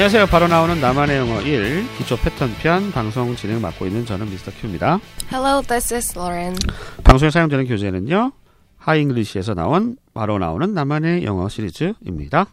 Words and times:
안녕하세요. 0.00 0.28
바로 0.28 0.48
나오는 0.48 0.80
나만의 0.80 1.18
영어 1.18 1.42
1 1.42 1.84
기초 1.98 2.16
패턴 2.16 2.54
편 2.54 2.90
방송 2.90 3.36
진행 3.36 3.60
맡고 3.60 3.84
있는 3.84 4.06
저는 4.06 4.30
미스터 4.30 4.50
큐입니다. 4.52 4.98
Hello, 5.30 5.60
this 5.60 5.92
is 5.92 6.18
Lauren. 6.18 6.56
방송에 7.04 7.30
사용되는 7.30 7.66
교재는요. 7.66 8.32
하잉글리시에서 8.78 9.52
나온 9.52 9.98
바로 10.14 10.38
나오는 10.38 10.72
나만의 10.72 11.24
영어 11.24 11.50
시리즈입니다. 11.50 12.46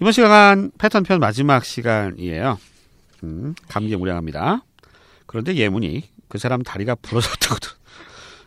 이번 0.00 0.12
시간 0.12 0.70
패턴 0.78 1.02
편 1.02 1.20
마지막 1.20 1.62
시간이에요. 1.62 2.58
음, 3.24 3.54
감개무량합니다. 3.68 4.64
그런데 5.26 5.56
예문이 5.56 6.08
그 6.28 6.38
사람 6.38 6.62
다리가 6.62 6.94
부러졌다거든. 6.94 7.68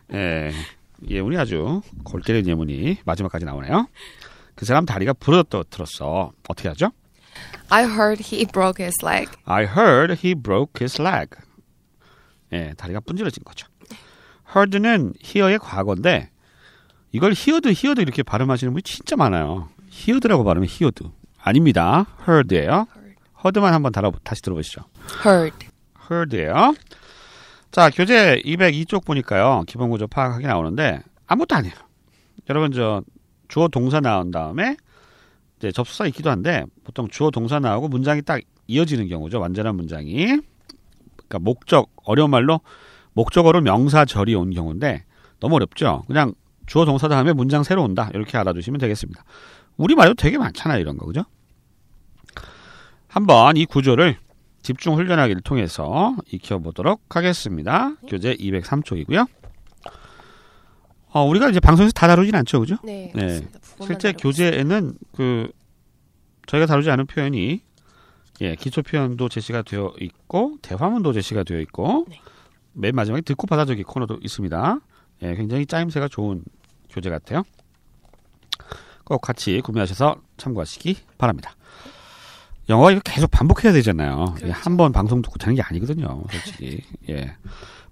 예, 0.15 0.51
예문이 1.07 1.37
아주 1.37 1.83
골 2.03 2.23
때리는 2.23 2.49
예문이 2.49 3.01
마지막까지 3.05 3.45
나오네요. 3.45 3.87
그 4.55 4.65
사람 4.65 4.87
다리가 4.87 5.13
부러졌다고 5.13 5.65
들었어. 5.65 6.31
어떻게 6.47 6.69
하죠? 6.69 6.89
I 7.71 7.83
heard 7.83 8.23
he 8.23 8.45
broke 8.45 8.83
his 8.83 8.95
leg. 9.03 9.29
I 9.45 9.65
heard 9.65 10.13
he 10.25 10.33
broke 10.35 10.73
his 10.81 11.01
leg. 11.01 11.29
예, 12.51 12.73
다리가 12.77 12.99
분질러진 13.01 13.43
거죠. 13.43 13.67
heard는 14.55 15.13
hear의 15.23 15.59
과거인데 15.59 16.29
이걸 17.11 17.33
heard, 17.33 17.69
heard 17.69 18.01
이렇게 18.01 18.23
발음하시는 18.23 18.73
분이 18.73 18.81
진짜 18.83 19.15
많아요. 19.15 19.69
heard라고 19.91 20.43
발음해 20.43 20.67
heard. 20.67 21.11
아닙니다. 21.37 22.05
heard예요. 22.27 22.87
heard만 23.45 23.73
한번 23.73 23.91
달아, 23.91 24.11
다시 24.23 24.41
들어보시죠. 24.41 24.81
Heard. 25.25 25.67
heard예요. 26.09 26.73
자, 27.71 27.91
교재 27.91 28.41
202쪽 28.43 29.05
보니까요. 29.05 29.63
기본 29.67 29.91
구조 29.91 30.07
파악하기 30.07 30.45
나오는데 30.45 31.01
아무것도 31.27 31.55
아니에요. 31.55 31.75
여러분 32.49 32.71
저 32.71 33.03
주어 33.47 33.67
동사 33.67 33.99
나온 33.99 34.31
다음에 34.31 34.75
이제 35.59 35.71
접수사 35.73 36.05
있기도 36.07 36.29
한데 36.29 36.63
보통 36.85 37.09
주어 37.09 37.29
동사 37.31 37.59
나오고 37.59 37.89
문장이 37.89 38.21
딱 38.21 38.41
이어지는 38.67 39.07
경우죠. 39.09 39.39
완전한 39.39 39.75
문장이. 39.75 40.25
그러니까 40.25 41.39
목적 41.39 41.91
어려운 42.05 42.31
말로 42.31 42.61
목적어로 43.13 43.59
명사절이 43.61 44.33
온 44.35 44.51
경우인데 44.51 45.03
너무 45.39 45.55
어렵죠. 45.55 46.03
그냥 46.07 46.33
주어 46.65 46.85
동사 46.85 47.07
다음에 47.09 47.33
문장 47.33 47.63
새로 47.63 47.83
온다. 47.83 48.09
이렇게 48.13 48.37
알아두시면 48.37 48.79
되겠습니다. 48.79 49.23
우리 49.75 49.95
말도 49.95 50.13
되게 50.13 50.37
많잖아요. 50.37 50.79
이런 50.79 50.97
거 50.97 51.05
그죠? 51.05 51.25
한번 53.07 53.57
이 53.57 53.65
구조를 53.65 54.17
집중 54.61 54.95
훈련하기를 54.95 55.41
통해서 55.41 56.15
익혀보도록 56.31 57.15
하겠습니다. 57.15 57.95
교재 58.07 58.35
203쪽이고요. 58.35 59.27
어, 61.11 61.23
우리가 61.25 61.49
이제 61.49 61.59
방송에서 61.59 61.91
다 61.91 62.07
다루진 62.07 62.35
않죠, 62.35 62.59
그죠? 62.59 62.77
네, 62.83 63.11
네. 63.15 63.41
실제 63.81 64.13
교재에는 64.13 64.93
그 65.15 65.51
저희가 66.47 66.65
다루지 66.65 66.89
않은 66.91 67.07
표현이 67.07 67.61
예, 68.41 68.55
기초 68.55 68.81
표현도 68.81 69.27
제시가 69.29 69.63
되어 69.63 69.93
있고 69.99 70.57
대화문도 70.61 71.13
제시가 71.13 71.43
되어 71.43 71.59
있고 71.59 72.05
네. 72.09 72.21
맨 72.73 72.95
마지막에 72.95 73.21
듣고 73.21 73.47
받아적이 73.47 73.83
코너도 73.83 74.19
있습니다. 74.21 74.79
예, 75.23 75.35
굉장히 75.35 75.65
짜임새가 75.65 76.07
좋은 76.07 76.43
교재 76.89 77.09
같아요. 77.09 77.43
꼭 79.03 79.21
같이 79.21 79.59
구매하셔서 79.61 80.21
참고하시기 80.37 80.97
바랍니다. 81.17 81.55
영어가 82.69 82.91
이거 82.91 83.01
계속 83.03 83.31
반복해야 83.31 83.73
되잖아요. 83.73 84.35
그렇죠. 84.37 84.53
한번 84.53 84.91
방송 84.91 85.21
듣고 85.23 85.37
되는 85.39 85.55
게 85.55 85.61
아니거든요, 85.63 86.23
솔직히. 86.31 86.83
예. 87.09 87.35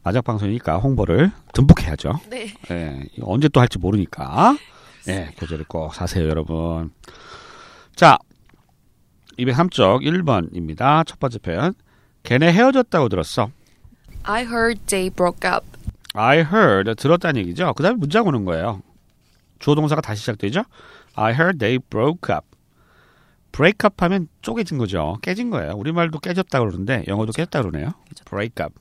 마지막 0.07 0.23
방송이니까 0.23 0.77
홍보를 0.77 1.31
듬뿍 1.53 1.83
해야죠. 1.83 2.13
네. 2.29 2.53
예, 2.71 3.03
언제 3.21 3.49
또 3.49 3.59
할지 3.59 3.77
모르니까. 3.77 4.55
예, 5.09 5.33
교재를 5.37 5.65
꼭 5.65 5.93
사세요, 5.93 6.29
여러분. 6.29 6.91
자, 7.93 8.17
203쪽 9.37 10.01
1번입니다. 10.03 11.05
첫 11.05 11.19
번째 11.19 11.39
표현. 11.39 11.73
걔네 12.23 12.53
헤어졌다고 12.53 13.09
들었어. 13.09 13.49
I 14.23 14.43
heard 14.45 14.79
they 14.85 15.09
broke 15.09 15.49
up. 15.51 15.65
I 16.13 16.37
heard, 16.37 16.95
들었다는 16.95 17.41
얘기죠. 17.41 17.73
그 17.73 17.83
다음에 17.83 17.97
문장 17.97 18.25
오는 18.27 18.45
거예요. 18.45 18.81
주어 19.59 19.75
동사가 19.75 19.99
다시 19.99 20.21
시작되죠. 20.21 20.63
I 21.15 21.33
heard 21.33 21.57
they 21.59 21.79
broke 21.79 22.33
up. 22.33 22.47
break 23.51 23.79
up 23.83 23.95
하면 23.97 24.29
쪼개진 24.41 24.77
거죠. 24.77 25.17
깨진 25.21 25.49
거예요. 25.49 25.73
우리말도 25.73 26.19
깨졌다 26.19 26.59
그러는데 26.59 27.03
영어도 27.09 27.33
깨졌다 27.33 27.61
그러네요. 27.61 27.89
break 28.29 28.63
up. 28.63 28.73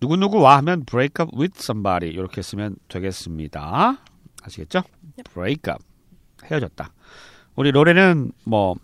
누구누구와 0.00 0.56
하면 0.58 0.84
break 0.84 1.14
up 1.20 1.30
with 1.38 1.54
somebody 1.58 2.12
이렇게 2.12 2.42
쓰면 2.42 2.76
되겠습니다. 2.88 3.98
아시겠죠? 4.42 4.82
break 5.32 5.72
up. 5.72 5.82
헤어졌다. 6.44 6.92
우리 7.56 7.70
로레는 7.70 8.32
뭐 8.44 8.74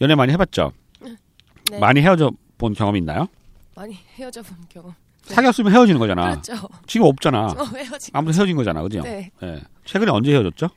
연애 0.00 0.14
많이 0.14 0.32
해봤죠? 0.32 0.72
네. 1.70 1.78
많이 1.78 2.00
헤어져 2.00 2.30
본 2.58 2.74
경험 2.74 2.96
있나요? 2.96 3.26
많이 3.74 3.94
헤어져 3.94 4.42
본 4.42 4.56
경험. 4.68 4.94
네. 5.26 5.34
사귀었으면 5.34 5.72
헤어지는 5.72 5.98
거잖아. 5.98 6.40
그렇죠. 6.40 6.68
지금 6.86 7.06
없잖아. 7.06 7.46
어, 7.58 7.64
헤어지. 7.76 8.10
아무튼 8.12 8.38
헤어진 8.38 8.56
거잖아, 8.56 8.82
그죠? 8.82 9.02
네. 9.02 9.30
예. 9.42 9.62
최근에 9.84 10.10
언제 10.10 10.32
헤어졌죠? 10.32 10.68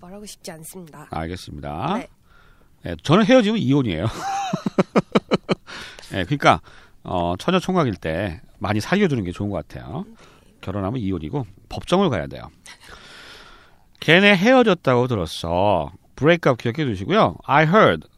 말하고 0.00 0.24
싶지 0.26 0.50
않습니다. 0.52 1.06
알겠습니다. 1.10 1.98
네. 1.98 2.08
예, 2.86 2.96
저는 3.02 3.24
헤어지면 3.24 3.58
이혼이에요. 3.58 4.06
예, 6.14 6.24
그러니까 6.24 6.60
어, 7.04 7.34
처녀 7.38 7.58
총각일 7.58 7.94
때 7.94 8.40
많이 8.58 8.80
사귀어두는 8.80 9.24
게 9.24 9.32
좋은 9.32 9.50
것 9.50 9.66
같아요. 9.66 10.04
결혼하면 10.60 11.00
이혼이고 11.00 11.46
법정을 11.68 12.10
가야 12.10 12.26
돼요. 12.26 12.50
걔네 14.00 14.36
헤어졌다고 14.36 15.06
들었어. 15.06 15.92
up 16.16 16.56
기억해 16.56 16.84
두시고요. 16.84 17.36
I 17.44 17.66
heard. 17.66 18.08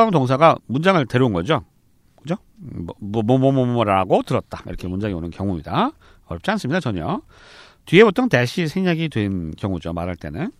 하면 0.00 0.12
동사가 0.12 0.56
문장을 0.66 1.04
데려온 1.06 1.32
거죠. 1.32 1.64
그죠? 2.20 2.36
뭐, 2.56 2.94
뭐, 3.00 3.22
뭐, 3.22 3.38
뭐, 3.38 3.52
뭐, 3.52 3.66
뭐라고 3.66 4.22
들었다. 4.22 4.62
이렇게 4.66 4.88
문장이 4.88 5.14
오는 5.14 5.30
경우입니다. 5.30 5.92
어렵지 6.26 6.50
않습니다, 6.52 6.80
전혀. 6.80 7.22
뒤에 7.86 8.04
보통 8.04 8.28
대시 8.28 8.68
생략이 8.68 9.08
된 9.08 9.52
경우죠, 9.56 9.92
말할 9.92 10.16
때는. 10.16 10.52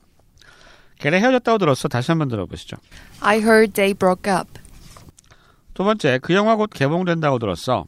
걔네 0.98 1.20
헤어졌다고 1.20 1.58
들었어. 1.58 1.88
다시 1.88 2.10
한번 2.10 2.28
들어보시죠. 2.28 2.76
I 3.20 3.38
heard 3.38 3.72
they 3.72 3.94
broke 3.94 4.32
up. 4.32 4.61
두 5.74 5.84
번째, 5.84 6.18
그 6.22 6.34
영화 6.34 6.56
곧 6.56 6.70
개봉된다고 6.72 7.38
들었어. 7.38 7.86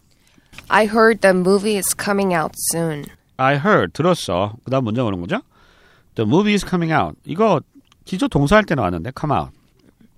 I 0.68 0.86
heard 0.86 1.20
the 1.20 1.36
movie 1.36 1.76
is 1.76 1.94
coming 1.96 2.34
out 2.34 2.52
soon. 2.72 3.04
I 3.36 3.56
heard, 3.56 3.92
들었어. 3.92 4.54
그 4.64 4.70
다음 4.70 4.84
문장 4.84 5.06
오는 5.06 5.20
거죠. 5.20 5.40
The 6.14 6.26
movie 6.26 6.54
is 6.54 6.64
coming 6.66 6.92
out. 6.92 7.18
이거 7.24 7.60
기초 8.04 8.28
동사할 8.28 8.64
때 8.64 8.74
나왔는데, 8.74 9.12
come 9.18 9.36
out. 9.36 9.52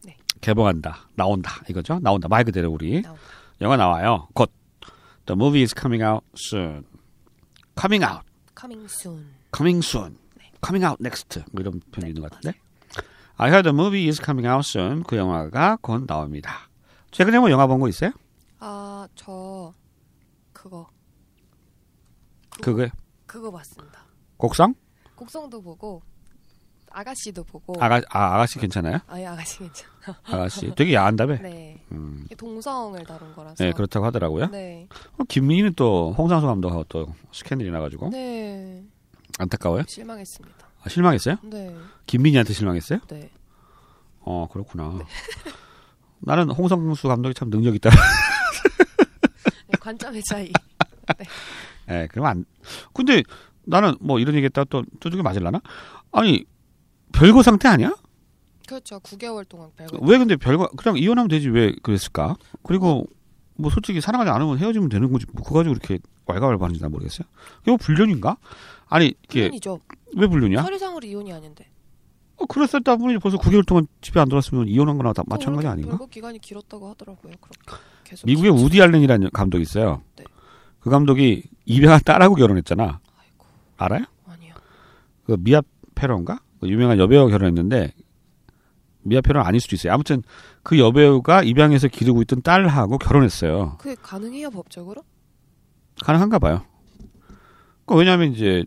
네. 0.04 0.16
개봉한다. 0.40 1.08
나온다. 1.14 1.62
이거죠. 1.68 1.98
나온다. 2.02 2.28
말 2.28 2.44
그대로 2.44 2.70
우리. 2.70 3.02
나온다. 3.02 3.22
영화 3.62 3.76
나와요. 3.76 4.28
곧. 4.34 4.50
The 5.24 5.34
movie 5.36 5.62
is 5.62 5.74
coming 5.74 6.04
out 6.04 6.24
soon. 6.36 6.84
coming 7.80 8.04
out. 8.04 8.22
Coming 8.58 8.84
soon. 8.84 9.26
coming 9.56 9.78
soon. 9.84 10.16
coming 10.64 10.84
out 10.86 10.98
next. 11.00 11.40
뭐 11.50 11.60
이런 11.62 11.80
표현이 11.90 12.10
있는 12.10 12.22
것 12.22 12.30
같은데. 12.30 12.58
I 13.38 13.48
heard 13.50 13.64
the 13.68 13.74
movie 13.74 14.06
is 14.08 14.20
coming 14.22 14.46
out 14.46 14.68
soon. 14.68 15.02
그 15.02 15.16
영화가 15.16 15.78
곧 15.80 16.04
나옵니다. 16.06 16.65
최근에 17.16 17.38
뭐 17.38 17.50
영화 17.50 17.66
본 17.66 17.80
거 17.80 17.88
있어요? 17.88 18.10
아, 18.58 19.08
저 19.14 19.72
그거 20.52 20.86
그거 22.60 22.86
그거 23.24 23.50
봤습니다. 23.50 24.00
곡성? 24.36 24.74
곡성도 25.14 25.62
보고 25.62 26.02
아가씨도 26.90 27.44
보고 27.44 27.74
아가 27.82 28.02
아, 28.10 28.34
아가씨 28.34 28.58
괜찮아요? 28.58 28.98
아예 29.06 29.24
아가씨 29.26 29.58
괜찮아. 29.60 29.92
아가씨 30.24 30.74
되게 30.74 30.92
야한다며. 30.92 31.38
네. 31.42 31.82
음. 31.92 32.26
동성을 32.36 33.02
다룬 33.06 33.34
거라서. 33.34 33.64
네 33.64 33.72
그렇다고 33.72 34.04
하더라고요. 34.04 34.48
네. 34.50 34.86
어, 35.18 35.24
김민희는 35.24 35.72
또 35.74 36.12
홍상수 36.18 36.46
감독하고 36.46 36.84
또 36.84 37.14
스캔들이 37.32 37.70
나가지고 37.70 38.10
네. 38.10 38.84
안타까워요? 39.38 39.84
실망했습니다. 39.88 40.66
아, 40.82 40.88
실망했어요? 40.90 41.36
네. 41.44 41.74
김민희한테 42.06 42.52
실망했어요? 42.52 42.98
네. 43.08 43.30
어 44.20 44.48
그렇구나. 44.52 44.98
나는 46.20 46.50
홍상수 46.50 47.08
감독이 47.08 47.34
참 47.34 47.50
능력 47.50 47.74
있다. 47.74 47.90
네, 49.68 49.78
관점의 49.80 50.22
차이. 50.28 50.50
예, 51.90 52.08
그럼 52.10 52.26
안. 52.26 52.44
근데 52.92 53.22
나는 53.64 53.94
뭐 54.00 54.18
이런 54.18 54.34
얘기했다 54.34 54.64
또 54.64 54.82
두둑이 55.00 55.22
맞을라나? 55.22 55.60
아니 56.12 56.44
별거 57.12 57.42
상태 57.42 57.68
아니야? 57.68 57.94
그렇죠. 58.66 58.98
9개월 59.00 59.48
동안 59.48 59.70
별거. 59.76 59.98
왜 60.02 60.18
근데 60.18 60.36
별거 60.36 60.68
그냥 60.76 60.98
이혼하면 60.98 61.28
되지 61.28 61.48
왜 61.48 61.72
그랬을까? 61.82 62.36
그리고 62.64 63.06
뭐 63.54 63.70
솔직히 63.70 64.00
사랑하지 64.00 64.30
않으면 64.30 64.58
헤어지면 64.58 64.88
되는 64.88 65.12
거지. 65.12 65.26
뭐 65.32 65.42
그거 65.44 65.56
가지고 65.56 65.74
그렇게 65.74 65.98
왈가왈부하는지 66.26 66.82
난 66.82 66.90
모르겠어요. 66.90 67.26
이거 67.66 67.76
불륜인가? 67.76 68.36
아니 68.88 69.14
이게 69.24 69.42
이혼이죠. 69.42 69.80
왜 70.16 70.26
불륜이야? 70.26 70.62
서류상으로 70.62 71.06
이혼이 71.06 71.32
아닌데. 71.32 71.68
어, 72.38 72.46
그랬었다 72.46 72.96
분이 72.96 73.18
벌써 73.18 73.38
9개월 73.38 73.66
동안 73.66 73.86
집에 74.00 74.20
안 74.20 74.28
들어왔으면 74.28 74.68
이혼한 74.68 74.96
거나 74.98 75.12
다또 75.12 75.26
마찬가지 75.28 75.66
아닌가? 75.66 75.90
별거 75.90 76.06
기간이 76.06 76.38
길었다고 76.38 76.88
하더라고요. 76.90 77.32
그렇게 77.40 77.82
계속. 78.04 78.26
미국의 78.26 78.50
길었어요. 78.50 78.66
우디 78.66 78.82
알렌이라는 78.82 79.30
감독이 79.32 79.62
있어요. 79.62 80.02
네. 80.16 80.24
그 80.80 80.90
감독이 80.90 81.44
입양한 81.64 82.00
딸하고 82.04 82.34
결혼했잖아. 82.34 83.00
아이고 83.18 83.46
알아요? 83.78 84.04
아니요. 84.26 84.54
그 85.24 85.36
미아 85.40 85.62
페로인가? 85.94 86.40
그 86.60 86.68
유명한 86.68 86.98
여배우가 86.98 87.30
결혼했는데 87.30 87.92
미화표는 89.02 89.40
아닐 89.40 89.60
수도 89.60 89.76
있어요. 89.76 89.92
아무튼 89.92 90.22
그 90.62 90.78
여배우가 90.78 91.42
입양해서 91.44 91.88
기르고 91.88 92.22
있던 92.22 92.42
딸하고 92.42 92.98
결혼했어요. 92.98 93.76
그게 93.78 93.94
가능해요 93.94 94.50
법적으로? 94.50 95.02
가능한가 96.02 96.38
봐요. 96.38 96.64
그 97.86 97.94
왜냐하면 97.94 98.32
이제 98.32 98.64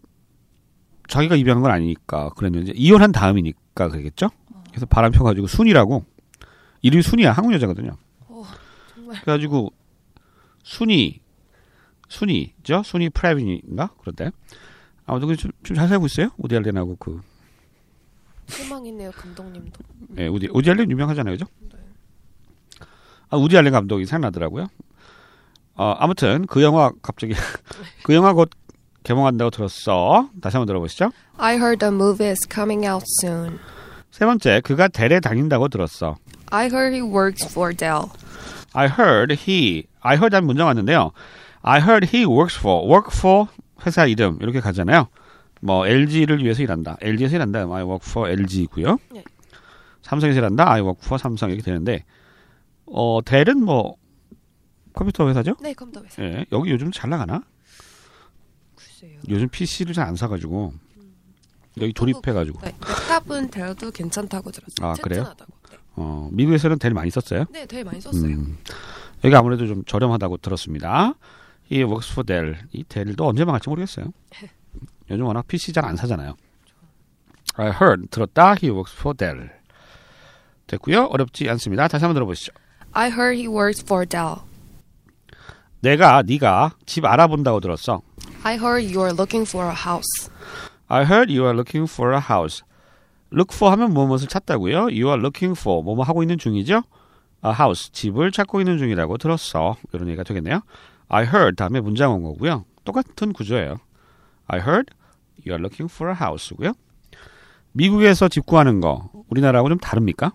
자기가 1.09 1.35
입양한 1.35 1.61
건 1.61 1.71
아니니까 1.71 2.29
그랬는데 2.29 2.73
이혼한 2.75 3.11
다음이니까 3.11 3.89
그러겠죠. 3.89 4.29
그래서 4.69 4.85
바람 4.85 5.11
펴가지고 5.11 5.47
순이라고 5.47 6.06
이름이 6.83 7.01
순이야 7.01 7.31
한국 7.31 7.53
여자거든요. 7.53 7.97
어. 8.27 8.45
그래가지고 9.23 9.73
순이 10.63 11.19
순이죠 12.07 12.83
순이 12.83 13.09
프라빈인가 13.09 13.89
그런데 14.00 14.31
아무튼 15.06 15.35
좀잘 15.63 15.88
살고 15.88 16.06
있어요 16.06 16.29
우디 16.38 16.56
알렌하고 16.56 16.95
그 16.97 17.21
실망했네요 18.47 19.11
감독님도. 19.11 19.79
예, 20.17 20.27
우디 20.27 20.50
우디 20.51 20.69
알렌 20.69 20.89
유명하잖아요, 20.91 21.33
그죠? 21.33 21.45
네. 21.59 21.79
아 23.29 23.38
우디 23.38 23.57
알렌 23.57 23.73
감독이 23.73 24.06
생각나더라고요. 24.06 24.67
어, 25.75 25.95
아무튼 25.97 26.45
그 26.45 26.61
영화 26.61 26.91
갑자기 27.01 27.33
그 28.03 28.13
영화 28.13 28.33
곧 28.33 28.50
개봉한다고 29.09 29.50
들었어. 29.50 30.29
다시 30.39 30.57
한번 30.57 30.67
들어보시죠. 30.67 31.09
I 31.38 31.56
heard 31.56 31.79
the 31.79 31.91
movie 31.91 32.29
is 32.29 32.47
coming 32.47 32.88
out 32.88 33.03
soon. 33.23 33.57
세 34.11 34.23
번째, 34.25 34.61
그가 34.61 34.88
델에 34.88 35.19
다닌다고 35.19 35.67
들었어. 35.67 36.17
I 36.51 36.67
heard 36.67 36.95
he 36.95 37.01
works 37.01 37.44
for 37.50 37.75
Dell. 37.75 38.06
I 38.73 38.88
heard 38.88 39.33
he, 39.33 39.85
I 40.01 40.15
heard 40.15 40.35
한 40.35 40.45
문장 40.45 40.67
왔는데요. 40.67 41.11
I 41.63 41.81
heard 41.81 42.07
he 42.15 42.23
works 42.23 42.59
for, 42.59 42.85
work 42.88 43.09
for 43.11 43.47
회사 43.83 44.06
이름 44.06 44.38
이렇게 44.41 44.59
가잖아요. 44.59 45.07
뭐 45.61 45.88
LG를 45.88 46.44
위해서 46.44 46.61
일한다. 46.61 46.97
LG에서 47.01 47.38
일한다. 47.38 47.61
I 47.61 47.83
work 47.83 48.07
for 48.07 48.29
LG고요. 48.29 49.00
네. 49.11 49.23
삼성에서 50.03 50.38
일한다. 50.38 50.71
I 50.71 50.81
work 50.81 51.03
for 51.03 51.17
삼성 51.17 51.50
이렇게 51.50 51.63
되는데 51.63 52.06
어 52.85 53.21
델은 53.25 53.63
뭐 53.63 53.95
컴퓨터 54.94 55.27
회사죠? 55.27 55.56
네 55.61 55.73
컴퓨터 55.73 56.06
회사. 56.06 56.21
예, 56.23 56.45
여기 56.51 56.69
요즘 56.71 56.91
잘 56.91 57.09
나가나? 57.09 57.41
글쎄요. 58.99 59.19
요즘 59.29 59.47
PC를 59.49 59.93
잘 59.93 60.07
안 60.07 60.15
사가지고 60.15 60.73
여기 61.81 61.93
조립해가지고 61.93 62.59
네, 62.61 62.71
랩탑은 62.79 63.51
델도 63.51 63.91
괜찮다고 63.91 64.51
들었어요. 64.51 64.87
아, 64.89 64.93
그래요? 64.95 65.23
튼튼하다고. 65.23 65.53
네. 65.71 65.77
어 65.95 66.29
미국에서는 66.31 66.79
델 66.79 66.93
많이 66.93 67.09
썼어요. 67.11 67.45
네, 67.51 67.65
되게 67.65 67.83
많이 67.83 68.01
썼어요. 68.01 68.23
음, 68.25 68.57
여기 69.23 69.35
아무래도 69.35 69.67
좀 69.67 69.83
저렴하다고 69.85 70.37
들었습니다. 70.37 71.13
이 71.69 71.81
for 71.81 72.25
Dell 72.25 72.57
이 72.71 72.83
델도 72.83 73.25
언제 73.27 73.45
망할지 73.45 73.69
모르겠어요. 73.69 74.07
요즘 75.11 75.25
워낙 75.25 75.47
PC 75.47 75.73
잘 75.73 75.85
안 75.85 75.95
사잖아요. 75.95 76.35
I 77.55 77.67
heard 77.71 78.07
들었다. 78.09 78.51
He 78.61 78.69
works 78.71 78.95
for 78.97 79.15
Dell 79.15 79.49
됐고요. 80.67 81.05
어렵지 81.05 81.49
않습니다. 81.49 81.87
다시 81.87 82.05
한번 82.05 82.15
들어보시죠. 82.15 82.53
I 82.91 83.09
heard 83.09 83.35
he 83.37 83.47
works 83.47 83.83
for 83.83 84.05
Dell. 84.05 84.35
내가 85.81 86.21
네가 86.23 86.75
집 86.85 87.05
알아본다고 87.05 87.59
들었어. 87.59 88.01
I 88.44 88.56
heard 88.57 88.83
you 88.83 89.01
are 89.01 89.13
looking 89.13 89.45
for 89.45 89.65
a 89.65 89.74
house. 89.75 90.30
I 90.88 91.03
heard 91.03 91.30
you 91.31 91.45
are 91.45 91.53
looking 91.56 91.88
for 91.91 92.13
a 92.13 92.19
house. 92.21 92.63
Look 93.31 93.53
for 93.53 93.71
하면 93.74 93.94
무엇을 93.94 94.27
찾다고요. 94.27 94.89
You 94.89 95.07
are 95.07 95.19
looking 95.19 95.59
for 95.59 95.83
뭐뭐 95.83 96.03
하고 96.03 96.24
있는 96.24 96.38
중이죠. 96.38 96.83
A 97.45 97.51
house 97.51 97.91
집을 97.91 98.31
찾고 98.31 98.62
있는 98.62 98.77
중이라고 98.77 99.18
들었어. 99.18 99.75
이런 99.94 100.07
얘기가 100.07 100.24
되겠네요. 100.24 100.62
I 101.09 101.25
heard 101.25 101.56
다음에 101.57 101.81
문장 101.81 102.13
온 102.13 102.24
거고요. 102.24 102.65
똑같은 102.86 103.33
구조예요. 103.33 103.77
I 104.47 104.59
heard 104.59 104.94
you 105.45 105.51
are 105.51 105.59
looking 105.59 105.92
for 105.94 106.12
a 106.12 106.18
house고요. 106.19 106.74
미국에서 107.74 108.30
집 108.30 108.45
구하는 108.45 108.81
거 108.81 109.09
우리나라하고 109.30 109.69
좀 109.69 109.77
다릅니까? 109.77 110.33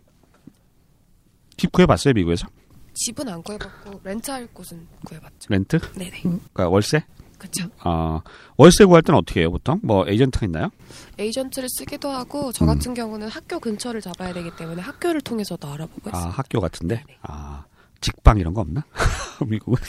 집 1.56 1.72
구해봤어요 1.72 2.14
미국에서? 2.14 2.46
집은 2.94 3.28
안 3.28 3.42
구해봤고 3.42 4.00
렌트할 4.04 4.46
곳은 4.48 4.86
구해봤죠. 5.04 5.48
렌트? 5.48 5.80
네네. 5.98 6.20
그러니까 6.22 6.68
월세? 6.68 7.04
그렇죠. 7.44 7.68
아 7.80 8.20
월세 8.56 8.84
구할 8.84 9.02
때는 9.02 9.18
어떻게 9.18 9.40
해요 9.40 9.50
보통? 9.50 9.80
뭐 9.82 10.06
에이전트가 10.08 10.46
있나요? 10.46 10.70
에이전트를 11.18 11.68
쓰기도 11.68 12.10
하고 12.10 12.48
음. 12.48 12.52
저 12.54 12.64
같은 12.66 12.94
경우는 12.94 13.28
학교 13.28 13.60
근처를 13.60 14.00
잡아야 14.00 14.32
되기 14.32 14.50
때문에 14.56 14.80
학교를 14.82 15.20
통해서도 15.20 15.68
알아보고 15.68 16.10
아 16.12 16.18
있어요. 16.18 16.30
학교 16.32 16.60
같은데? 16.60 16.96
네네. 17.06 17.18
아 17.22 17.64
직방 18.00 18.38
이런 18.38 18.54
거 18.54 18.60
없나? 18.62 18.84
미국은? 19.46 19.82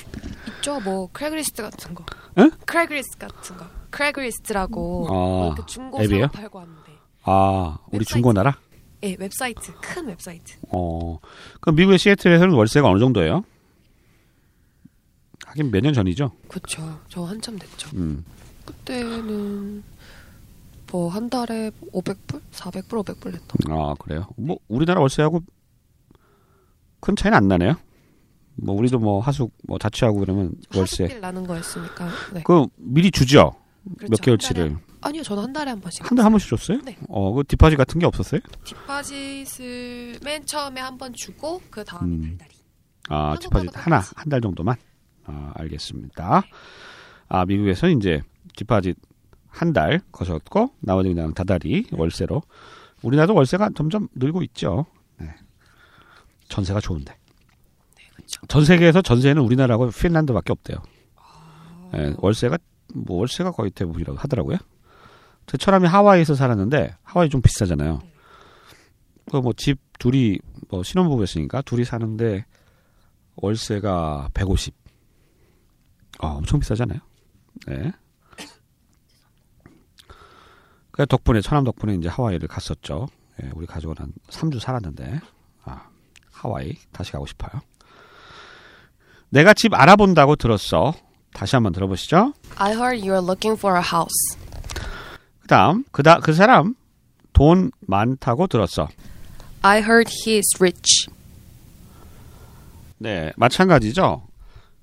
있죠, 0.57 0.79
뭐 0.81 1.09
Craigslist 1.11 1.61
같은 1.61 1.93
거. 1.95 2.05
응? 2.39 2.51
Craigslist 2.65 3.17
같은 3.17 3.57
거. 3.57 3.65
Craigslist라고 3.89 5.07
아, 5.09 5.55
그 5.55 5.65
중고 5.65 6.01
앱이에요? 6.03 6.27
팔고 6.29 6.59
하는데. 6.59 6.91
아, 7.23 7.77
우리 7.87 7.99
웹사이트. 7.99 8.13
중고 8.13 8.33
나라? 8.33 8.57
예, 9.03 9.15
웹사이트 9.19 9.73
큰 9.81 10.07
웹사이트. 10.07 10.57
어. 10.69 11.19
그럼 11.61 11.75
미국의 11.75 11.99
시애틀에서는 11.99 12.53
월세가 12.55 12.87
어느 12.89 12.99
정도예요? 12.99 13.43
하긴 15.55 15.71
몇 15.71 15.81
년 15.81 15.93
전이죠. 15.93 16.31
그렇죠. 16.49 16.99
저 17.07 17.23
한참 17.23 17.57
됐죠. 17.57 17.89
음. 17.95 18.25
그때는 18.65 19.83
뭐 20.91 21.09
한 21.09 21.29
달에 21.29 21.71
500불, 21.93 22.41
400불, 22.51 22.89
500불 23.03 23.31
냈던. 23.31 23.71
아, 23.71 23.93
그래요. 23.97 24.27
뭐 24.37 24.57
우리나라 24.67 24.99
월세하고 25.01 25.41
큰 26.99 27.15
차이는 27.15 27.37
안 27.37 27.47
나네요. 27.47 27.75
뭐 28.57 28.75
우리도 28.75 28.99
뭐 28.99 29.19
하숙 29.21 29.53
뭐 29.67 29.77
자취하고 29.77 30.19
그러면 30.19 30.53
월세 30.75 31.03
하숙길 31.03 31.21
나는 31.21 31.45
거였으니까. 31.47 32.09
네. 32.33 32.43
그 32.45 32.65
미리 32.77 33.11
주죠. 33.11 33.53
그렇죠. 33.97 34.11
몇 34.11 34.21
개월치를 34.21 34.77
아니요, 35.01 35.21
저는 35.21 35.43
한 35.43 35.53
달에 35.53 35.69
한 35.69 35.79
번씩. 35.79 36.09
한달한 36.09 36.31
번씩 36.31 36.49
줬어요? 36.49 36.79
네. 36.83 36.97
어, 37.09 37.31
그 37.33 37.43
디파짓 37.47 37.77
같은 37.77 37.99
게 37.99 38.05
없었어요? 38.07 38.41
디파짓을 38.63 40.19
맨 40.23 40.43
처음에 40.45 40.81
한 40.81 40.97
번 40.97 41.13
주고 41.13 41.61
그 41.69 41.83
다음에 41.83 42.07
음. 42.07 42.37
달달이. 42.39 42.55
아, 43.09 43.35
디파짓 43.39 43.69
하나. 43.73 43.99
한 44.15 44.29
달 44.29 44.41
정도만. 44.41 44.75
아, 45.25 45.51
알겠습니다. 45.55 46.43
아, 47.27 47.45
미국에서 47.45 47.89
이제 47.89 48.21
디파짓 48.55 48.97
한 49.55 49.71
달 49.73 50.01
거셨고 50.11 50.73
나머지 50.81 51.09
그냥 51.13 51.33
다달이 51.33 51.87
월세로. 51.93 52.41
우리나라도 53.03 53.33
월세가 53.35 53.69
점점 53.75 54.07
늘고 54.15 54.43
있죠. 54.43 54.85
네. 55.17 55.29
전세가 56.49 56.81
좋은데. 56.81 57.15
그렇죠. 58.15 58.41
전 58.47 58.65
세계에서 58.65 59.01
전세는 59.01 59.41
우리나라하고 59.41 59.89
핀란드밖에 59.91 60.51
없대요. 60.51 60.77
아. 61.15 61.91
예, 61.95 62.13
월세가 62.17 62.57
뭐 62.93 63.17
월세가 63.19 63.51
거의 63.51 63.71
대부분이라고 63.71 64.17
하더라고요. 64.17 64.57
제 65.47 65.57
처남이 65.57 65.87
하와이에서 65.87 66.35
살았는데 66.35 66.95
하와이 67.03 67.29
좀 67.29 67.41
비싸잖아요. 67.41 68.01
그뭐집 69.31 69.79
둘이 69.99 70.39
뭐 70.69 70.83
신혼부부였으니까 70.83 71.61
둘이 71.61 71.85
사는데 71.85 72.45
월세가 73.37 74.29
150. 74.33 74.73
아, 76.19 76.27
엄청 76.27 76.59
비싸잖아요. 76.59 76.99
네. 77.67 77.91
그 80.91 81.05
덕분에 81.05 81.41
처남 81.41 81.63
덕분에 81.65 81.95
이제 81.95 82.07
하와이를 82.07 82.47
갔었죠. 82.47 83.07
예, 83.43 83.49
우리 83.53 83.65
가족은 83.65 83.95
한 83.97 84.13
3주 84.29 84.59
살았는데 84.59 85.19
아, 85.65 85.89
하와이 86.31 86.75
다시 86.93 87.11
가고 87.11 87.25
싶어요. 87.25 87.61
내가 89.29 89.53
집 89.53 89.73
알아본다고 89.73 90.37
들었어. 90.37 90.93
다시 91.33 91.55
한번 91.57 91.73
들어보시죠. 91.73 92.33
I 92.55 92.71
heard 92.71 93.01
you 93.01 93.11
are 93.11 93.21
looking 93.23 93.59
for 93.59 93.77
a 93.77 93.83
house. 93.83 94.37
그다음 95.41 95.83
그다 95.91 96.19
그 96.19 96.31
사람 96.33 96.75
돈 97.33 97.71
많다고 97.81 98.47
들었어. 98.47 98.87
I 99.63 99.79
heard 99.79 100.09
he 100.09 100.37
is 100.37 100.55
rich. 100.59 101.09
네, 102.97 103.33
마찬가지죠. 103.35 104.25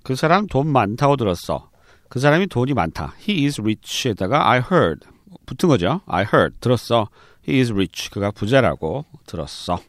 그 0.03 0.15
사람 0.17 0.47
돈 0.47 0.69
많다고 0.69 1.17
들었어. 1.17 1.71
그 2.09 2.21
사람이 2.21 2.49
돈이 2.49 2.75
많다. 2.75 3.15
He 3.27 3.45
is 3.45 3.61
rich에다가 3.61 4.51
I 4.51 4.61
heard 4.61 5.07
붙은 5.47 5.69
거죠. 5.69 6.01
I 6.07 6.25
heard 6.25 6.57
들었어. 6.61 7.09
He 7.49 7.59
is 7.61 7.73
rich. 7.73 8.11
그가 8.11 8.31
부자라고 8.31 9.05
들었어. 9.27 9.81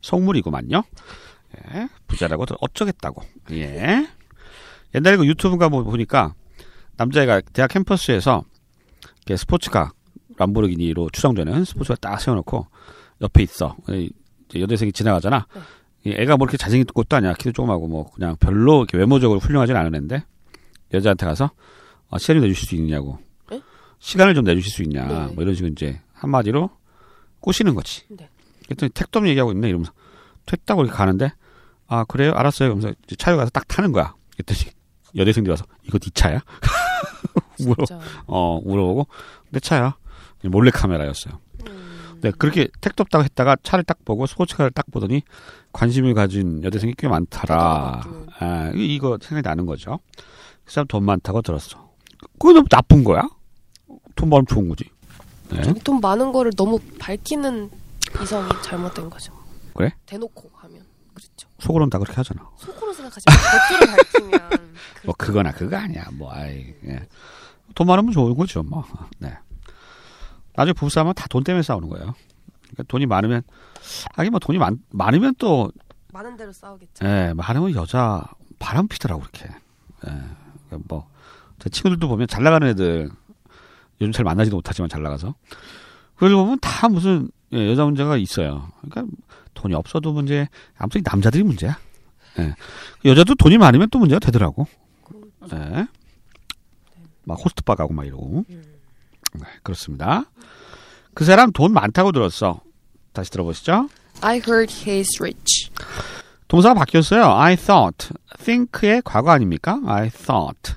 속물이구만요. 0.00 0.82
예, 1.74 1.88
부자라고 2.06 2.46
들 2.46 2.56
어쩌겠다고. 2.60 3.22
예. 3.52 4.08
옛날에 4.94 5.16
그 5.16 5.26
유튜브가 5.26 5.68
뭐 5.68 5.82
보니까 5.84 6.34
남자애가 6.96 7.42
대학 7.52 7.68
캠퍼스에서 7.68 8.44
스포츠카 9.36 9.92
람보르기니로 10.36 11.10
추정되는 11.10 11.64
스포츠카 11.64 11.96
딱 12.00 12.20
세워놓고 12.20 12.66
옆에 13.20 13.42
있어. 13.42 13.76
여대생이 14.54 14.92
지나가잖아. 14.92 15.46
이 16.04 16.10
애가 16.16 16.36
뭐 16.36 16.46
이렇게 16.46 16.56
잘생긴 16.56 16.86
것도 16.94 17.16
아니야. 17.16 17.34
키도 17.34 17.52
조그마고 17.52 17.86
뭐 17.86 18.10
그냥 18.12 18.36
별로 18.40 18.78
이렇게 18.78 18.96
외모적으로 18.96 19.38
훌륭하진 19.38 19.76
않은 19.76 19.94
애인데 19.94 20.24
여자한테 20.94 21.26
가서 21.26 21.50
아, 22.08 22.18
시간 22.18 22.36
좀 22.36 22.42
내주실 22.44 22.68
수 22.68 22.74
있냐고. 22.76 23.18
에? 23.52 23.60
시간을 23.98 24.34
좀 24.34 24.44
내주실 24.44 24.72
수 24.72 24.82
있냐. 24.82 25.06
네. 25.06 25.34
뭐 25.34 25.42
이런 25.42 25.54
식으로 25.54 25.72
이제 25.72 26.00
한마디로 26.14 26.70
꼬시는 27.40 27.74
거지. 27.74 28.04
네. 28.08 28.28
그랬더니 28.64 28.90
택도 28.90 29.18
없는 29.18 29.30
얘기하고 29.30 29.52
있네 29.52 29.68
이러면서 29.68 29.92
됐다고 30.46 30.82
이렇게 30.82 30.96
가는데 30.96 31.32
아 31.86 32.04
그래요 32.04 32.32
알았어요 32.34 32.68
그러면서 32.68 32.94
이제 33.04 33.16
차에 33.16 33.36
가서 33.36 33.50
딱 33.50 33.66
타는 33.68 33.92
거야. 33.92 34.14
그랬더니 34.32 34.70
여대생들이 35.16 35.50
와서 35.50 35.64
이거 35.82 35.98
네 35.98 36.10
차야? 36.14 36.40
진짜. 37.56 37.98
어 38.26 38.60
물어보고 38.64 39.06
내 39.50 39.60
차야. 39.60 39.96
몰래 40.44 40.70
카메라였어요. 40.70 41.38
음, 42.20 42.30
네, 42.30 42.30
그렇게 42.36 42.68
택도 42.80 43.02
없다고 43.02 43.24
했다가 43.24 43.56
차를 43.62 43.84
딱 43.84 44.04
보고 44.04 44.26
스포츠카를 44.26 44.70
딱 44.70 44.86
보더니 44.90 45.22
관심을 45.72 46.14
가진 46.14 46.62
여대생이 46.62 46.94
꽤 46.98 47.08
많더라. 47.08 48.02
음. 48.06 48.26
아, 48.38 48.70
이- 48.74 48.94
이거 48.94 49.18
생각이 49.20 49.46
나는 49.46 49.66
거죠. 49.66 50.00
그 50.64 50.72
사람 50.72 50.86
돈 50.86 51.04
많다고 51.04 51.42
들었어. 51.42 51.90
그거 52.38 52.52
너무 52.52 52.68
나쁜 52.68 53.04
거야? 53.04 53.22
돈 54.14 54.28
많으면 54.28 54.46
좋은 54.46 54.68
거지. 54.68 54.84
네. 55.50 55.62
돈 55.82 56.00
많은 56.00 56.32
거를 56.32 56.52
너무 56.56 56.78
밝히는 56.98 57.70
이성이 58.22 58.48
잘못된 58.62 59.10
거죠. 59.10 59.32
그래? 59.74 59.92
대놓고 60.06 60.50
하면 60.54 60.82
그렇죠. 61.14 61.48
속으로는 61.58 61.90
다 61.90 61.98
그렇게 61.98 62.14
하잖아. 62.16 62.48
속으로 62.56 62.92
생각하지 62.92 63.24
말고 63.26 63.78
겉으로 63.78 63.96
밝히면 63.96 64.74
뭐 65.06 65.14
그거나 65.18 65.52
그거 65.52 65.76
아니야. 65.76 66.04
뭐 66.12 66.32
아이. 66.32 66.74
예. 66.86 67.00
돈 67.74 67.86
많으면 67.86 68.12
좋은 68.12 68.34
거죠. 68.36 68.62
뭐. 68.62 68.84
네. 69.18 69.32
나중에 70.60 70.72
부부 70.74 70.90
싸움은 70.90 71.14
다 71.14 71.26
돈 71.28 71.42
때문에 71.44 71.62
싸우는 71.62 71.88
거예요. 71.88 72.14
그러니까 72.62 72.82
돈이 72.88 73.06
많으면 73.06 73.42
하긴 74.14 74.30
뭐 74.32 74.38
돈이 74.40 74.58
많, 74.58 74.78
많으면 74.90 75.34
또 75.38 75.70
많은 76.12 76.36
대로 76.36 76.52
싸우겠죠. 76.52 77.06
예, 77.06 77.32
많으면 77.34 77.74
여자 77.74 78.24
바람 78.58 78.86
피더라고 78.88 79.22
그렇게. 79.22 79.46
예. 79.46 80.10
그러니까 80.68 80.78
뭐제 80.88 81.70
친구들도 81.70 82.08
보면 82.08 82.26
잘 82.26 82.42
나가는 82.42 82.66
애들 82.68 83.10
요즘 84.00 84.12
잘 84.12 84.24
만나지도 84.24 84.56
못하지만 84.56 84.88
잘 84.88 85.02
나가서 85.02 85.34
그걸 86.14 86.34
보면 86.34 86.58
다 86.60 86.88
무슨 86.88 87.30
예, 87.52 87.70
여자 87.70 87.84
문제가 87.84 88.16
있어요. 88.16 88.70
그러니까 88.82 89.16
돈이 89.54 89.74
없어도 89.74 90.12
문제, 90.12 90.46
아무튼 90.78 91.02
남자들이 91.04 91.42
문제야. 91.42 91.78
예. 92.38 92.54
여자도 93.04 93.34
돈이 93.36 93.56
많으면 93.58 93.88
또 93.90 93.98
문제가 93.98 94.18
되더라고. 94.20 94.66
예. 95.52 95.86
막 97.24 97.34
호스트바 97.44 97.74
가고 97.76 97.92
막 97.94 98.06
이러고. 98.06 98.44
음. 98.50 98.69
네, 99.34 99.42
그렇습니다. 99.62 100.24
그 101.14 101.24
사람 101.24 101.52
돈 101.52 101.72
많다고 101.72 102.12
들었어. 102.12 102.60
다시 103.12 103.30
들어보시죠. 103.30 103.88
I 104.22 104.36
heard 104.46 104.72
he's 104.72 105.20
rich. 105.20 105.70
동사가 106.48 106.74
바뀌었어요. 106.74 107.24
I 107.32 107.56
thought. 107.56 108.08
think의 108.38 109.02
과거 109.04 109.30
아닙니까? 109.30 109.80
I 109.86 110.08
thought. 110.10 110.74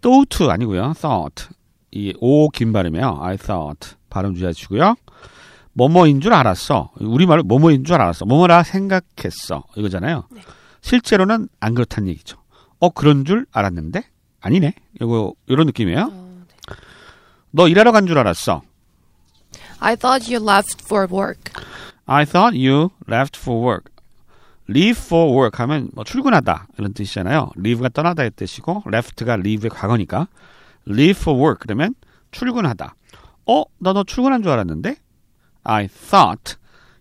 thought 0.00 0.50
아니고요. 0.50 0.94
thought. 0.96 1.48
이 1.92 2.12
오 2.20 2.50
긴 2.50 2.72
발음이에요. 2.72 3.18
I 3.22 3.36
thought. 3.36 3.96
발음 4.10 4.34
주의하시고요. 4.34 4.94
뭐뭐인 5.72 6.20
줄 6.20 6.32
알았어. 6.34 6.90
우리말로 7.00 7.42
뭐뭐인 7.44 7.84
줄 7.84 7.94
알았어. 7.94 8.24
뭐뭐라 8.24 8.62
생각했어. 8.64 9.64
이거잖아요. 9.76 10.24
네. 10.32 10.40
실제로는 10.80 11.48
안 11.60 11.74
그렇다는 11.74 12.08
얘기죠. 12.08 12.38
어 12.80 12.90
그런 12.90 13.24
줄 13.24 13.46
알았는데 13.52 14.02
아니네. 14.40 14.74
이거 15.00 15.32
이런 15.46 15.66
느낌이에요. 15.66 16.00
어, 16.00 16.06
네. 16.08 16.27
너 17.50 17.68
일하러 17.68 17.92
간 17.92 18.06
줄 18.06 18.18
알았어. 18.18 18.62
I 19.80 19.96
thought 19.96 20.32
you 20.32 20.42
left 20.44 20.82
for 20.84 21.06
work. 21.10 21.52
I 22.06 22.24
thought 22.24 22.56
you 22.56 22.90
left 23.08 23.38
for 23.38 23.62
work. 23.64 23.92
leave 24.68 25.00
for 25.00 25.32
work 25.34 25.58
하면 25.60 25.90
뭐 25.94 26.04
출근하다 26.04 26.68
이런 26.78 26.92
뜻이잖아요. 26.92 27.50
leave가 27.58 27.88
떠나다의 27.90 28.32
뜻이고 28.36 28.82
left가 28.86 29.34
leave의 29.34 29.70
과거니까 29.70 30.28
leave 30.88 31.18
for 31.20 31.38
work 31.40 31.58
그러면 31.60 31.94
출근하다. 32.32 32.94
어, 33.46 33.64
나 33.78 33.92
너 33.94 34.04
출근한 34.04 34.42
줄 34.42 34.52
알았는데? 34.52 34.96
I 35.64 35.88
thought 35.88 36.56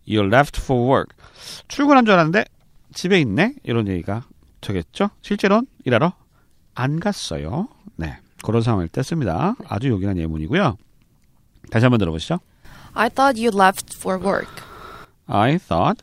you 0.07 0.25
left 0.25 0.61
for 0.61 0.81
work. 0.89 1.15
출근한 1.67 2.05
줄 2.05 2.13
알았는데 2.13 2.45
집에 2.93 3.19
있네? 3.19 3.55
이런 3.63 3.87
얘기가 3.87 4.23
되겠죠? 4.61 5.09
실제로는 5.21 5.67
일하러 5.83 6.13
안 6.73 6.99
갔어요. 6.99 7.67
네. 8.47 8.51
그런 8.51 8.61
상황을 8.61 8.87
뗐습니다. 8.87 9.55
아주 9.67 9.89
요긴한 9.89 10.17
예문이고요. 10.17 10.77
다시 11.69 11.85
한번 11.85 11.99
들어보시죠. 11.99 12.39
I 12.93 13.09
thought 13.09 13.39
you 13.45 13.51
left 13.53 13.95
for 13.97 14.17
work. 14.23 14.49
I 15.27 15.57
thought 15.57 16.01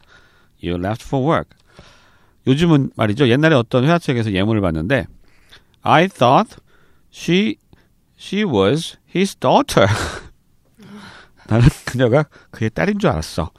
you 0.63 0.79
left 0.79 1.05
for 1.05 1.27
work. 1.27 1.51
요즘은 2.47 2.91
말이죠. 2.97 3.29
옛날에 3.29 3.55
어떤 3.55 3.85
회화책에서 3.85 4.33
예문을 4.33 4.61
봤는데 4.61 5.07
I 5.83 6.09
thought 6.09 6.57
she 7.13 7.57
she 8.19 8.45
was 8.45 8.97
his 9.15 9.35
daughter. 9.37 9.87
나는 11.49 11.69
그녀가 11.87 12.25
그의 12.51 12.71
딸인 12.71 12.99
줄 12.99 13.11
알았어. 13.11 13.51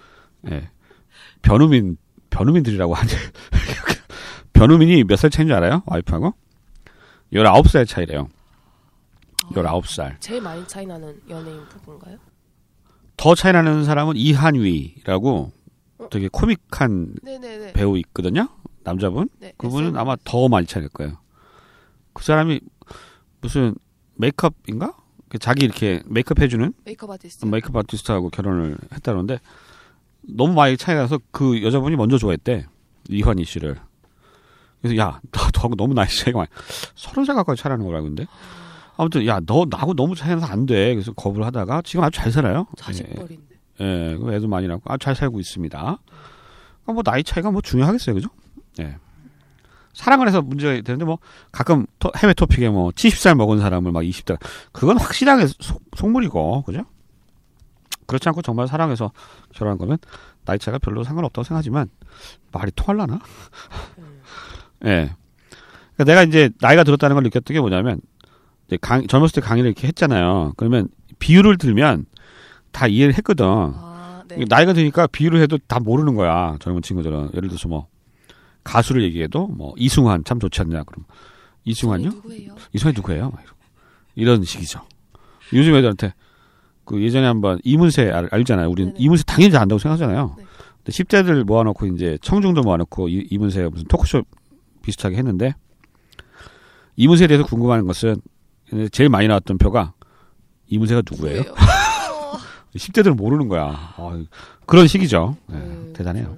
예. 0.51 0.70
변우민 1.42 1.98
변우민들이라고 2.30 2.94
하지. 2.94 3.15
변우민이 4.54 5.04
몇 5.06 5.18
살 5.18 5.30
차이인 5.30 5.48
줄 5.48 5.56
알아요? 5.58 5.82
와이프하고? 5.88 6.34
19살 7.34 7.88
차이래요. 7.88 8.30
19살. 9.54 10.20
제일 10.20 10.42
많이 10.42 10.66
차이 10.68 10.86
나는 10.86 11.20
연예인 11.30 11.64
부부인가요? 11.70 12.18
더 13.18 13.36
차이 13.36 13.54
나는 13.54 13.84
사람은 13.86 14.16
이한위라고 14.18 15.52
되게 16.10 16.28
코믹한 16.32 17.16
네네네. 17.22 17.74
배우 17.74 17.98
있거든요. 17.98 18.50
남자분. 18.84 19.30
네, 19.40 19.54
그분은 19.58 19.88
SM. 19.90 19.98
아마 20.00 20.16
더 20.24 20.48
많이 20.48 20.68
차일 20.68 20.90
거예요. 20.90 21.18
그 22.14 22.24
사람이 22.24 22.60
무슨 23.42 23.75
메이크업인가? 24.16 24.96
그 25.30 25.40
자기 25.40 25.66
이렇게 25.66 26.04
메이크업 26.06 26.40
해주는 26.40 26.74
메이크업 26.86 27.12
아티스트. 27.12 27.46
메이크업 27.46 27.75
아티스트하고 27.75 28.30
결혼을 28.30 28.78
했다는데 28.94 29.40
너무 30.22 30.54
많이 30.54 30.78
차이 30.78 30.96
나서 30.96 31.20
그 31.32 31.64
여자분이 31.64 31.96
먼저 31.96 32.18
좋아했대 32.18 32.68
이환희 33.10 33.44
씨를. 33.46 33.75
그래서 34.82 34.98
야, 34.98 35.20
너, 35.32 35.42
너하고 35.54 35.75
너무 35.75 35.94
나이 35.94 36.08
차이가 36.08 36.40
많이 36.40 36.50
서른 36.96 37.25
살 37.25 37.36
가까이 37.36 37.56
차이나는 37.56 37.86
거라 37.86 38.02
근데. 38.02 38.28
아무튼 38.98 39.25
야, 39.28 39.40
너 39.46 39.66
나하고 39.70 39.94
너무 39.94 40.16
차이 40.16 40.34
나서 40.36 40.46
안 40.46 40.66
돼. 40.66 40.94
그래서 40.94 41.12
거부를 41.14 41.46
하다가 41.46 41.82
지금 41.84 42.04
아주 42.04 42.18
잘 42.20 42.32
살아요. 42.32 42.66
예. 42.78 42.82
자식벌인데. 42.82 43.56
예, 43.82 44.18
그 44.18 44.34
애도 44.34 44.48
많이 44.48 44.68
낳고 44.68 44.84
아주 44.86 45.04
잘 45.04 45.16
살고 45.16 45.40
있습니다. 45.40 45.78
그러니까 45.78 46.94
뭐 46.94 47.04
나이 47.04 47.24
차이가 47.24 47.52
뭐 47.52 47.62
중요하겠어요, 47.62 48.16
그죠? 48.16 48.30
예. 48.80 48.96
사랑을 49.94 50.28
해서 50.28 50.42
문제가 50.42 50.74
되는데 50.82 51.06
뭐 51.06 51.20
가끔 51.52 51.86
토- 52.00 52.12
해외 52.18 52.34
토픽에 52.34 52.70
뭐 52.70 52.90
70살 52.92 53.36
먹은 53.36 53.60
사람을 53.60 53.92
막 53.94 54.02
20대 54.02 54.38
그건 54.74 54.98
확실하게 54.98 55.48
속, 55.60 55.82
속물이고 55.96 56.64
그죠? 56.64 56.84
그렇지 58.06 58.28
않고 58.30 58.42
정말 58.42 58.68
사랑해서 58.68 59.12
결혼한 59.54 59.78
거면 59.78 59.98
나이 60.44 60.60
차이가 60.60 60.78
별로 60.80 61.04
상관없다고 61.04 61.44
생각하지만 61.44 61.88
말이 62.52 62.72
통할라나? 62.75 63.20
예. 64.86 65.16
그러니까 65.96 66.04
내가 66.04 66.24
이제 66.24 66.50
나이가 66.60 66.84
들었다는 66.84 67.14
걸 67.16 67.24
느꼈던 67.24 67.54
게 67.54 67.60
뭐냐면 67.62 68.02
이제 68.68 68.78
강, 68.82 69.06
젊었을 69.08 69.36
때 69.36 69.42
강의를 69.42 69.72
이렇게 69.72 69.88
했잖아요. 69.88 70.54
그러면 70.58 70.90
비유를 71.20 71.58
들면 71.58 72.06
다 72.72 72.88
이해를 72.88 73.14
했거든. 73.16 73.46
아, 73.46 74.24
네. 74.28 74.46
나이가 74.48 74.74
드니까 74.74 75.08
비유를 75.08 75.42
해도 75.42 75.58
다 75.68 75.80
모르는 75.80 76.16
거야. 76.16 76.58
젊은 76.60 76.82
친구들은. 76.82 77.32
예를 77.36 77.50
들어서 77.50 77.68
뭐 77.68 77.88
가수를 78.64 79.04
얘기해도 79.04 79.48
뭐 79.48 79.74
이승환 79.78 80.24
참 80.24 80.40
좋지 80.40 80.62
않냐. 80.62 80.84
그럼 80.84 81.06
이승환요? 81.64 82.10
누구예요? 82.10 82.56
이승환이 82.74 82.96
누구예요? 82.96 83.32
막. 83.32 83.44
이런 84.16 84.44
식이죠. 84.44 84.82
요즘 85.54 85.76
애들한테 85.76 86.14
그 86.86 87.02
예전에 87.02 87.26
한번 87.26 87.60
이문세 87.64 88.10
알, 88.10 88.28
알잖아요. 88.32 88.70
우리는 88.70 88.94
네네. 88.94 89.04
이문세 89.04 89.24
당연히 89.26 89.52
잘 89.52 89.62
안다고 89.62 89.80
생각하잖아요. 89.80 90.36
네. 90.38 90.46
근데 90.84 90.92
10대들 90.92 91.44
모아놓고 91.44 91.88
이제 91.88 92.18
청중도 92.22 92.62
모아놓고 92.62 93.10
이, 93.10 93.28
이문세가 93.30 93.70
무슨 93.70 93.86
토크쇼 93.88 94.24
비슷하게 94.84 95.18
했는데 95.18 95.54
이문세에 96.96 97.28
대해서 97.28 97.46
궁금한 97.46 97.86
것은 97.86 98.18
제일 98.92 99.10
많이 99.10 99.28
나왔던 99.28 99.58
표가 99.58 99.94
이문세가 100.68 101.02
누구예요? 101.10 101.42
누구예요? 101.44 101.56
10대들은 102.76 103.16
모르는 103.16 103.48
거야. 103.48 103.94
어, 103.98 104.22
그런 104.66 104.88
식이죠. 104.88 105.38
네, 105.48 105.56
음, 105.56 105.94
대단해요. 105.96 106.38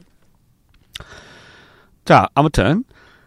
자, 2.06 2.28
아무튼 2.36 2.84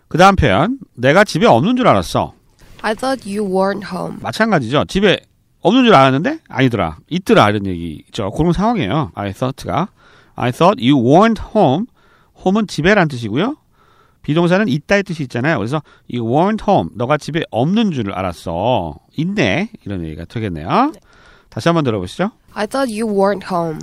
그 0.09 0.17
다음 0.17 0.37
표현 0.37 0.79
내가 0.95 1.25
집에 1.25 1.47
없는 1.47 1.77
줄 1.77 1.87
알았어. 1.89 2.35
I 2.83 2.95
thought 2.95 3.29
you 3.29 3.49
weren't 3.49 3.93
home. 3.93 4.19
마찬가지죠. 4.23 4.85
집에 4.87 5.21
없는 5.61 5.85
줄 5.85 5.95
알았는데 5.95 6.41
아니더라. 6.49 6.99
있더라 7.09 7.51
이런 7.51 7.67
얘기죠. 7.67 8.31
그런 8.31 8.53
상황이에요. 8.53 9.13
I 9.15 9.33
thought가 9.33 9.89
I 10.35 10.53
thought 10.53 10.83
you 10.89 11.03
weren't 11.03 11.41
home. 11.55 11.87
home은 12.35 12.67
집에란 12.69 13.09
뜻이고요. 13.09 13.57
비동사는 14.31 14.69
있다의 14.69 15.03
뜻이 15.03 15.25
있잖아요. 15.25 15.59
그래서 15.59 15.83
you 16.09 16.25
weren't 16.25 16.63
home. 16.69 16.91
너가 16.95 17.17
집에 17.17 17.43
없는 17.51 17.91
줄 17.91 18.13
알았어. 18.13 18.95
있네. 19.17 19.71
이런 19.85 20.05
얘기가 20.05 20.25
되겠네요. 20.25 20.93
다시 21.49 21.69
한번 21.69 21.83
들어보시죠. 21.83 22.31
I 22.53 22.69
thought 22.69 22.97
you 22.97 23.13
weren't 23.13 23.51
home. 23.53 23.81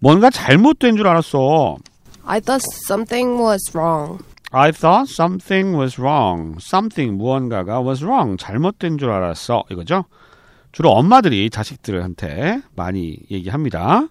뭔가 0.00 0.28
잘못된 0.28 0.96
줄 0.96 1.06
알았어. 1.06 1.76
I 2.24 2.40
thought 2.40 2.66
something 2.84 3.40
was 3.40 3.70
wrong. 3.76 4.24
I 4.50 4.72
thought 4.72 5.08
something 5.08 5.78
was 5.78 6.00
wrong. 6.00 6.56
Something 6.60 7.16
무언가가 7.16 7.80
was 7.80 8.02
wrong. 8.02 8.36
잘못된 8.38 8.98
줄 8.98 9.10
알았어. 9.10 9.62
이거죠. 9.70 10.04
주로 10.72 10.90
엄마들이 10.90 11.48
자식들한테 11.48 12.62
많이 12.74 13.18
얘기합니다. 13.30 14.08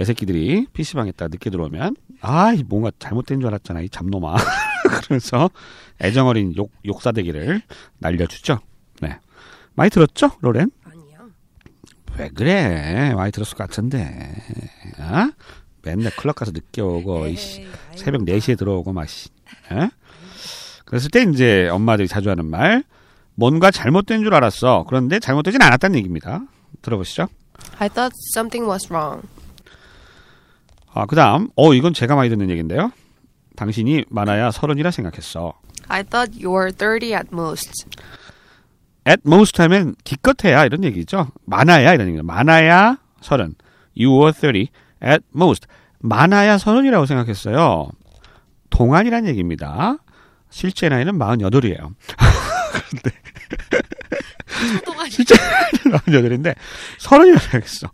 애새끼들이 0.00 0.66
PC방에 0.72 1.12
딱 1.12 1.30
늦게 1.30 1.48
들어오면 1.48 1.94
아, 2.28 2.52
이 2.52 2.64
뭔가 2.64 2.90
잘못된 2.98 3.38
줄 3.38 3.46
알았잖아. 3.46 3.82
이 3.82 3.88
잡놈아. 3.88 4.34
그래서 5.06 5.48
애정어린 6.02 6.54
욕, 6.56 6.72
욕사대기를 6.84 7.62
날려주죠. 7.98 8.58
네. 9.00 9.20
많이 9.74 9.90
들었죠? 9.90 10.32
로렌? 10.40 10.72
아니야. 10.84 11.18
왜 12.18 12.28
그래? 12.30 13.14
많이 13.14 13.30
들었을 13.30 13.56
것 13.56 13.68
같은데. 13.68 14.34
어? 14.98 15.30
맨날 15.82 16.10
클럽 16.16 16.34
가서 16.34 16.50
늦게 16.50 16.82
오고 16.82 17.28
이씨. 17.28 17.64
새벽 17.94 18.22
4시에 18.22 18.58
들어오고 18.58 18.92
막 18.92 19.08
씨. 19.08 19.28
어? 19.70 19.88
그랬을 20.84 21.10
때 21.12 21.22
이제 21.22 21.68
엄마들이 21.68 22.08
자주 22.08 22.28
하는 22.28 22.46
말 22.46 22.82
뭔가 23.36 23.70
잘못된 23.70 24.24
줄 24.24 24.34
알았어. 24.34 24.84
그런데 24.88 25.20
잘못되진 25.20 25.62
않았다는 25.62 25.96
얘기입니다. 25.98 26.42
들어보시죠. 26.82 27.28
I 27.78 27.88
thought 27.88 28.12
something 28.34 28.68
was 28.68 28.92
wrong. 28.92 29.22
아, 30.96 31.04
그 31.04 31.14
다음 31.14 31.50
어 31.56 31.74
이건 31.74 31.92
제가 31.92 32.16
많이 32.16 32.30
듣는 32.30 32.48
얘기인데요. 32.48 32.90
당신이 33.54 34.06
많아야 34.08 34.50
서른이라 34.50 34.90
생각했어. 34.90 35.52
I 35.88 36.02
thought 36.02 36.42
you 36.42 36.56
were 36.56 36.72
30 36.74 37.12
at 37.12 37.28
most. 37.30 37.84
at 39.06 39.20
most 39.26 39.60
하면 39.60 39.94
기껏해야 40.04 40.64
이런 40.64 40.84
얘기죠. 40.84 41.28
많아야 41.44 41.92
이런 41.92 42.08
얘기죠. 42.08 42.22
많아야 42.22 42.96
서른. 43.20 43.54
You 43.94 44.16
were 44.16 44.32
30 44.32 44.68
at 45.04 45.22
most. 45.34 45.66
많아야 45.98 46.56
서른이라고 46.56 47.04
생각했어요. 47.04 47.90
동안이란 48.70 49.26
얘기입니다. 49.26 49.98
실제 50.48 50.88
나이는 50.88 51.18
48이에요. 51.18 51.94
동안이 54.86 55.10
실제 55.10 55.34
나이는 55.34 55.98
48인데 55.98 56.54
서른이라고 56.98 57.42
생각했어. 57.42 57.90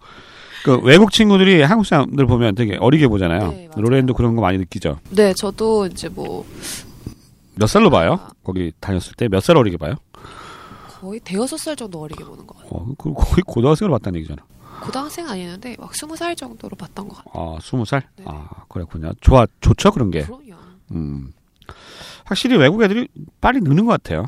그 0.64 0.78
외국 0.82 1.10
친구들이 1.12 1.62
한국 1.62 1.84
사람들 1.84 2.26
보면 2.26 2.54
되게 2.54 2.76
어리게 2.76 3.08
보잖아요. 3.08 3.48
네. 3.50 3.68
로렌도 3.76 4.14
그런 4.14 4.34
거 4.36 4.42
많이 4.42 4.58
느끼죠. 4.58 4.98
네, 5.10 5.32
저도 5.34 5.86
이제 5.86 6.08
뭐 6.08 6.44
몇 7.54 7.66
살로 7.66 7.90
봐요? 7.90 8.18
거기 8.44 8.72
다녔을 8.80 9.12
때 9.16 9.26
몇 9.28 9.42
살 9.42 9.56
어리게 9.58 9.76
봐요? 9.76 9.94
거의 11.00 11.20
대여섯 11.20 11.58
살 11.58 11.76
정도 11.76 12.00
어리게 12.00 12.24
보는 12.24 12.46
것 12.46 12.56
같아요. 12.56 12.70
어, 12.72 12.86
그 12.96 13.12
거의 13.12 13.42
고등학생으로 13.46 13.92
봤다는 13.98 14.18
얘기잖아. 14.20 14.42
고등학생 14.82 15.28
아니었는데 15.28 15.76
막 15.78 15.94
스무 15.94 16.16
살 16.16 16.34
정도로 16.34 16.76
봤던 16.76 17.08
것 17.08 17.16
같아요. 17.24 17.56
아, 17.56 17.58
스무 17.60 17.84
살? 17.84 18.08
네. 18.16 18.24
아, 18.26 18.48
그렇군요. 18.68 19.12
좋아, 19.20 19.46
좋죠, 19.60 19.90
그런 19.92 20.10
게. 20.10 20.22
그럼요. 20.22 20.54
음. 20.92 21.32
확실히 22.24 22.56
외국 22.56 22.82
애들이 22.82 23.08
빨리 23.40 23.60
느는 23.60 23.84
것 23.84 23.92
같아요. 23.92 24.26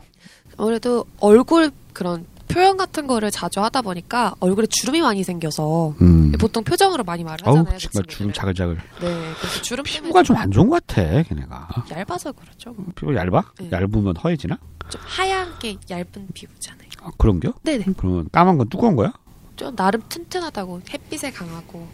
아무래도 0.59 1.05
얼굴 1.21 1.71
그런 1.93 2.27
표현 2.49 2.77
같은 2.77 3.07
거를 3.07 3.31
자주 3.31 3.61
하다 3.63 3.83
보니까 3.83 4.35
얼굴에 4.41 4.67
주름이 4.69 5.01
많이 5.03 5.25
생겨서 5.25 5.95
음. 6.01 6.33
보통 6.39 6.63
표정으로 6.65 7.03
많이 7.05 7.25
말을 7.25 7.47
어우, 7.49 7.59
하잖아요. 7.59 7.79
그 7.79 7.89
정말 7.91 8.07
주름. 8.09 8.33
자글자글. 8.33 8.77
네, 8.77 9.33
그래서 9.41 9.63
주름 9.63 9.85
피부가 9.85 10.23
좀 10.23 10.37
안 10.37 10.51
좋은 10.51 10.69
것 10.69 10.85
같아, 10.87 11.23
걔네가. 11.23 11.69
얇아서 11.91 12.33
그렇죠. 12.33 12.73
뭐. 12.73 12.87
피부 12.95 13.15
얇아? 13.15 13.43
네. 13.61 13.69
얇으면 13.73 14.17
허해지나? 14.17 14.59
좀 14.91 15.01
하얗게 15.05 15.79
얇은 15.89 16.29
피부잖아요. 16.35 16.89
아, 17.03 17.11
그런겨? 17.19 17.53
네네. 17.63 17.85
그러면 17.97 18.29
까만 18.31 18.59
건 18.59 18.69
두꺼운 18.69 18.97
거야? 18.97 19.13
좀 19.57 19.75
나름 19.77 20.03
튼튼하다고 20.09 20.83
햇빛에 20.91 21.31
강하고 21.31 21.87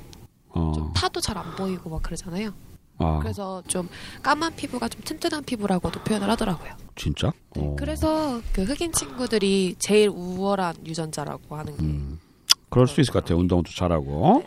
어. 0.48 0.72
좀 0.74 0.92
타도 0.94 1.20
잘 1.20 1.36
안 1.38 1.54
보이고 1.56 1.88
막 1.90 2.02
그러잖아요. 2.02 2.52
아, 3.00 3.18
그래서 3.20 3.62
좀 3.66 3.88
까만 4.22 4.54
피부가 4.56 4.88
좀 4.88 5.00
튼튼한 5.02 5.44
피부라고도 5.44 6.00
표현을 6.04 6.28
하더라고요. 6.30 6.72
진짜? 6.96 7.32
네, 7.56 7.62
어. 7.62 7.76
그래서 7.78 8.40
그 8.52 8.62
흑인 8.62 8.92
친구들이 8.92 9.76
제일 9.78 10.10
우월한 10.10 10.86
유전자라고 10.86 11.56
하는 11.56 11.76
게 11.76 11.82
음. 11.82 12.20
그럴 12.68 12.86
수 12.86 13.00
있을 13.00 13.12
것 13.12 13.24
같아요. 13.24 13.38
운동도 13.38 13.70
잘하고. 13.72 14.44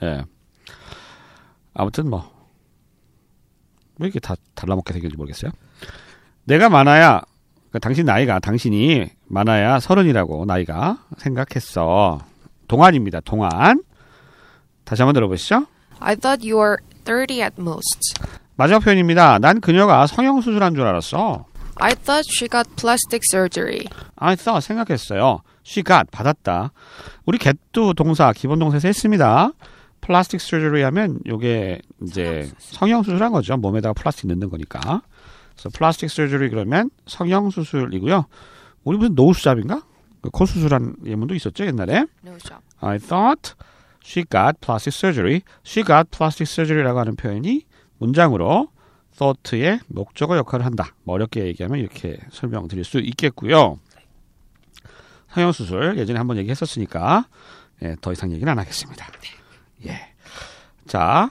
네네. 0.00 0.18
예. 0.18 0.24
아무튼 1.74 2.10
뭐. 2.10 2.30
왜 3.98 4.06
이렇게 4.06 4.20
다 4.20 4.34
달라먹게 4.54 4.92
생겼는지 4.92 5.16
모르겠어요. 5.16 5.50
내가 6.44 6.68
많아야, 6.68 7.22
그러니까 7.54 7.78
당신 7.80 8.04
나이가, 8.04 8.38
당신이 8.38 9.08
많아야 9.24 9.80
서른이라고 9.80 10.44
나이가 10.44 10.98
생각했어. 11.16 12.20
동안입니다. 12.68 13.20
동안. 13.20 13.82
다시 14.84 15.02
한번 15.02 15.14
들어보시죠. 15.14 15.66
I 15.98 16.14
thought 16.16 16.46
you 16.48 16.60
were 16.62 16.76
30 17.06 17.40
at 17.40 17.54
most. 17.58 18.14
마지막 18.56 18.80
표현입니다. 18.80 19.38
난 19.38 19.60
그녀가 19.60 20.06
성형 20.06 20.40
수술한 20.40 20.74
줄 20.74 20.84
알았어. 20.86 21.46
I 21.76 21.94
thought 21.94 22.26
she 22.36 22.48
got 22.48 22.68
plastic 22.76 23.20
surgery. 23.30 23.84
I 24.16 24.34
thought 24.36 24.66
생각했어요. 24.66 25.42
She 25.64 25.84
got 25.84 26.10
받았다. 26.10 26.72
우리 27.26 27.38
get도 27.38 27.92
동사 27.94 28.32
기본 28.32 28.58
동사에서 28.58 28.88
했습니다. 28.88 29.50
플라스틱 30.00 30.40
surgery 30.40 30.82
하면 30.84 31.18
요게 31.26 31.80
이제 32.02 32.50
성형 32.58 33.02
수술한 33.02 33.32
거죠. 33.32 33.56
몸에다가 33.56 33.92
플라스틱 33.92 34.28
넣는 34.28 34.48
거니까. 34.50 35.02
그래서 35.54 35.68
플라스틱 35.76 36.06
surgery 36.10 36.48
그러면 36.50 36.90
성형 37.06 37.50
수술이고요. 37.50 38.24
우리 38.84 38.98
무슨 38.98 39.14
노수잡인가? 39.14 39.82
그 40.22 40.30
코 40.30 40.44
수술한 40.46 40.96
예문도 41.04 41.34
있었죠 41.34 41.66
옛날에. 41.66 42.04
No. 42.24 42.36
I 42.80 42.98
thought 42.98 43.54
she 44.06 44.24
got 44.28 44.60
plastic 44.60 44.94
surgery. 44.96 45.42
She 45.66 45.84
got 45.84 46.10
plastic 46.10 46.46
surgery라고 46.50 47.00
하는 47.00 47.16
표현이 47.16 47.66
문장으로 47.98 48.68
thought의 49.18 49.80
목적어 49.88 50.36
역할을 50.36 50.64
한다. 50.64 50.94
뭐 51.04 51.14
어렵게 51.16 51.44
얘기하면 51.46 51.78
이렇게 51.80 52.18
설명드릴 52.30 52.84
수 52.84 52.98
있겠고요. 53.00 53.80
성형수술 55.30 55.98
예전에 55.98 56.18
한번 56.18 56.36
얘기했었으니까 56.38 57.26
예, 57.82 57.96
더 58.00 58.12
이상 58.12 58.32
얘기는 58.32 58.50
안 58.50 58.58
하겠습니다. 58.58 59.06
예. 59.86 60.14
자, 60.86 61.30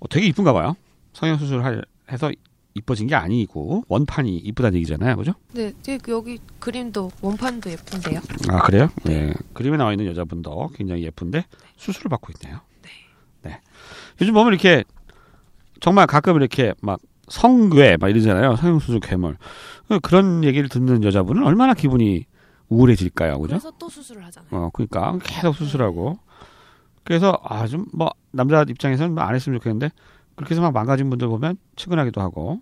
어, 0.00 0.08
되게 0.08 0.26
이쁜가 0.26 0.52
봐요. 0.52 0.76
성형수술 1.12 1.62
할- 1.62 1.84
해서 2.10 2.30
이뻐진 2.74 3.06
게 3.06 3.14
아니고 3.14 3.84
원판이 3.88 4.36
이쁘다는 4.36 4.76
얘기잖아요. 4.76 5.16
그죠? 5.16 5.32
네, 5.52 5.72
이제 5.80 5.98
여기 6.08 6.38
그림도 6.58 7.10
원판도 7.20 7.70
예쁜데요. 7.70 8.20
아 8.48 8.62
그래요? 8.62 8.88
네. 9.04 9.32
그림에 9.52 9.76
나와 9.76 9.92
있는 9.92 10.06
여자분도 10.06 10.70
굉장히 10.74 11.04
예쁜데 11.04 11.44
수술을 11.76 12.08
받고 12.08 12.32
있네요. 12.42 12.60
네. 13.42 13.60
요즘 14.20 14.34
보면 14.34 14.52
이렇게 14.52 14.84
정말 15.80 16.06
가끔 16.06 16.36
이렇게 16.36 16.72
막 16.80 16.98
성괴 17.28 17.96
막 17.96 18.08
이러잖아요. 18.08 18.56
성형수술 18.56 19.00
괴물 19.00 19.36
그런 20.02 20.42
얘기를 20.44 20.68
듣는 20.68 21.04
여자분은 21.04 21.44
얼마나 21.44 21.74
기분이 21.74 22.26
우울해질까요, 22.70 23.38
그죠? 23.38 23.50
그래서 23.52 23.72
또 23.78 23.88
수술을 23.88 24.24
하잖아요. 24.24 24.48
어, 24.50 24.70
그러니까 24.72 25.18
계속 25.22 25.54
수술하고 25.54 26.18
그래서 27.04 27.38
아 27.44 27.66
좀 27.66 27.86
뭐 27.92 28.10
남자 28.32 28.64
입장에서는 28.68 29.14
뭐안 29.14 29.34
했으면 29.34 29.58
좋겠는데 29.60 29.90
그렇게 30.36 30.54
해서 30.54 30.62
막 30.62 30.72
망가진 30.72 31.10
분들 31.10 31.28
보면 31.28 31.56
측은하기도 31.76 32.20
하고 32.20 32.60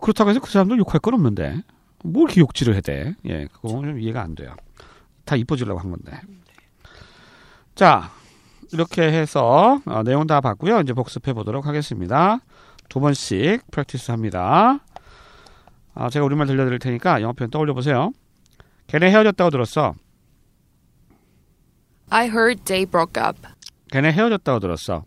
그렇다고 0.00 0.30
해서 0.30 0.40
그 0.40 0.50
사람들 0.50 0.78
욕할 0.78 1.00
건 1.00 1.14
없는데 1.14 1.62
뭘 2.04 2.28
이렇게 2.28 2.40
욕질을 2.40 2.74
해야 2.74 2.80
돼? 2.80 3.14
예, 3.26 3.46
그거 3.46 3.68
좀 3.68 4.00
이해가 4.00 4.22
안 4.22 4.34
돼요. 4.34 4.54
다 5.24 5.36
이뻐지려고 5.36 5.80
한 5.80 5.90
건데. 5.90 6.12
자, 7.74 8.10
이렇게 8.72 9.02
해서 9.02 9.80
어, 9.84 10.02
내용 10.02 10.26
다 10.26 10.40
봤고요. 10.40 10.80
이제 10.80 10.92
복습해 10.92 11.32
보도록 11.32 11.66
하겠습니다. 11.66 12.38
두 12.88 13.00
번씩 13.00 13.70
프랙티스 13.70 14.10
합니다. 14.10 14.78
아, 15.94 16.10
제가 16.10 16.24
우리말 16.24 16.46
들려드릴 16.46 16.78
테니까 16.78 17.20
영어 17.22 17.32
표현 17.32 17.50
떠올려 17.50 17.74
보세요. 17.74 18.12
걔네 18.86 19.10
헤어졌다고 19.10 19.50
들었어. 19.50 19.94
I 22.10 22.26
heard 22.28 22.62
they 22.64 22.86
broke 22.86 23.22
up. 23.22 23.40
걔네 23.90 24.12
헤어졌다고 24.12 24.60
들었어. 24.60 25.04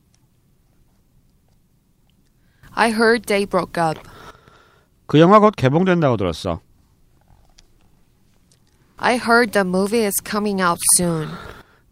I 2.75 2.91
heard 2.91 3.27
they 3.27 3.47
broke 3.47 3.81
up. 3.83 4.01
그 5.07 5.21
영화 5.21 5.39
곧 5.39 5.55
개봉된다고 5.57 6.17
들었어. 6.17 6.61
I 8.99 9.17
heard 9.17 9.53
the 9.53 9.65
movie 9.67 10.05
is 10.05 10.23
coming 10.25 10.63
out 10.63 10.81
soon. 10.99 11.29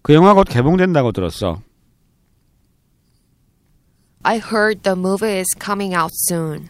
그 0.02 0.14
영화 0.14 0.34
곧 0.34 0.44
개봉된다고 0.44 1.12
들었어. 1.12 1.62
I 4.22 4.38
heard 4.38 4.82
the 4.82 4.96
movie 4.96 5.38
is 5.38 5.54
coming 5.62 5.94
out 5.94 6.12
soon. 6.28 6.68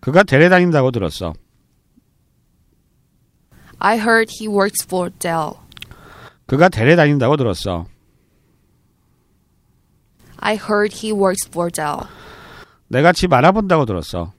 그가 0.00 0.22
대래 0.22 0.48
다닌다고 0.48 0.90
들었어. 0.90 1.32
I 3.78 3.98
heard 3.98 4.30
he 4.38 4.48
works 4.48 4.84
for 4.84 5.10
Dell. 5.18 5.54
그가 6.46 6.68
대래 6.68 6.94
다닌다고 6.94 7.36
들었어. 7.36 7.86
I 10.38 10.56
heard 10.56 10.94
he 10.94 11.12
works 11.12 11.48
for 11.48 11.70
Dell. 11.70 12.06
내가 12.89 13.11
집 13.13 13.31
알아본다고 13.31 13.85
들었어. 13.85 14.33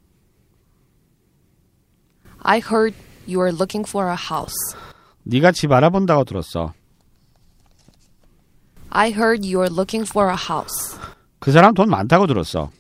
I 2.43 2.59
heard 2.59 2.97
you 3.29 3.41
are 3.41 3.53
looking 3.55 3.87
for 3.89 4.09
a 4.11 4.17
house. 4.17 4.55
네가 5.25 5.53
집 5.53 5.71
알아본다고 5.73 6.25
들었어. 6.25 6.73
I 8.91 9.11
heard 9.13 9.47
you 9.47 9.61
are 9.63 9.73
looking 9.73 10.09
for 10.09 10.29
a 10.31 10.37
house. 10.37 10.99
그 11.39 11.53
사람 11.53 11.75
돈 11.75 11.89
많다고 11.91 12.27
들었어. 12.27 12.71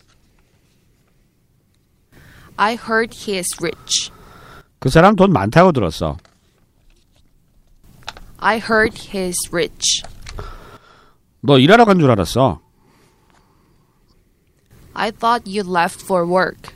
I 2.56 2.74
heard 2.74 3.16
he 3.16 3.38
is 3.38 3.48
rich. 3.62 4.10
그 4.80 4.88
사람 4.88 5.14
돈 5.14 5.32
많다고 5.32 5.72
들었어. 5.72 6.16
I 8.38 8.56
heard 8.58 8.96
he 8.98 9.26
is 9.28 9.36
rich. 9.52 10.02
너 11.42 11.58
일하러 11.58 11.84
간 11.84 11.98
줄 11.98 12.10
알았어. 12.10 12.60
I 14.93 15.11
thought 15.11 15.43
you 15.47 15.63
left 15.63 16.01
for 16.03 16.25
work. 16.27 16.71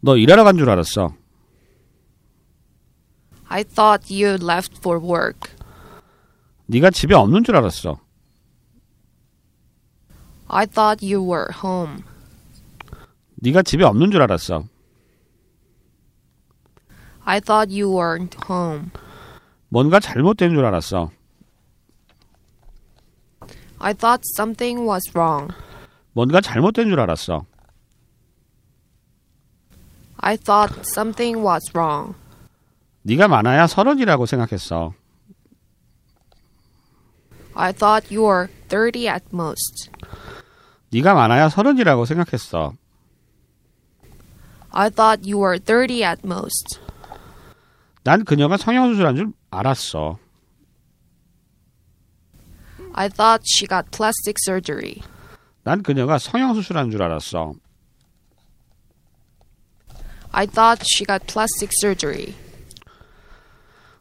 너 0.00 0.16
일하러 0.16 0.44
간 0.44 0.56
줄 0.56 0.68
알았어. 0.70 1.14
I 3.48 3.64
thought 3.64 4.12
you 4.12 4.34
left 4.40 4.78
for 4.78 4.98
work. 5.04 5.50
네가 6.66 6.90
집에 6.90 7.14
없는 7.14 7.44
줄 7.44 7.56
알았어. 7.56 7.98
I 10.48 10.66
thought 10.66 11.04
you 11.04 11.22
were 11.22 11.48
home. 11.62 12.02
네가 13.36 13.62
집에 13.62 13.84
없는 13.84 14.10
줄 14.10 14.22
알았어. 14.22 14.64
I 17.24 17.40
thought 17.40 17.70
you 17.72 17.90
weren't 17.92 18.36
home. 18.48 18.90
뭔가 19.68 20.00
잘못된 20.00 20.50
줄 20.54 20.64
알았어. 20.64 21.10
I 23.78 23.92
thought 23.94 24.22
something 24.36 24.86
was 24.88 25.10
wrong. 25.14 25.52
뭔가 26.17 26.41
잘못된 26.41 26.89
줄 26.89 26.99
알았어. 26.99 27.45
I 30.17 30.35
thought 30.35 30.73
something 30.81 31.45
was 31.45 31.71
wrong. 31.75 32.15
네가 33.03 33.27
많아야 33.27 33.67
서른이라고 33.67 34.25
생각했어. 34.25 34.95
I 37.53 37.71
thought 37.71 38.11
you 38.11 38.25
were 38.25 38.47
30 38.67 39.07
at 39.07 39.25
most. 39.31 39.91
네가 40.89 41.13
많아야 41.13 41.49
서른이라고 41.49 42.05
생각했어. 42.05 42.73
I 44.71 44.89
thought 44.89 45.31
you 45.31 45.39
were 45.39 45.59
30 45.63 46.03
at 46.03 46.21
most. 46.25 46.79
난 48.03 48.25
그녀가 48.25 48.57
성형수술한 48.57 49.15
줄 49.17 49.33
알았어. 49.51 50.17
I 52.95 53.07
thought 53.07 53.43
she 53.45 53.67
got 53.67 53.91
plastic 53.91 54.37
surgery. 54.43 55.03
난 55.67 55.83
그녀가 55.83 56.17
성형수술한 56.17 56.91
줄 56.91 57.03
알았어. 57.03 57.51
I 60.31 60.47
thought 60.47 60.81
she 60.95 61.05
got 61.05 61.27
plastic 61.27 61.71
surgery. 61.81 62.33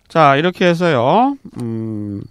자, 0.06 0.36
이렇게 0.36 0.64
해서요. 0.64 1.36
음, 1.60 2.22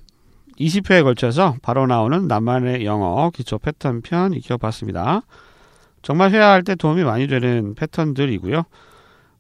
20회에 0.58 1.04
걸쳐서 1.04 1.58
바로 1.62 1.86
나오는 1.86 2.30
나만의 2.30 2.86
영어 2.86 3.30
기초 3.32 3.60
패턴 3.60 4.02
편 4.02 4.32
익혀봤습니다. 4.32 5.24
정말 6.02 6.32
회화할 6.32 6.64
때 6.64 6.76
도움이 6.76 7.04
많이 7.04 7.28
되는 7.28 7.76
패턴들이고요. 7.76 8.64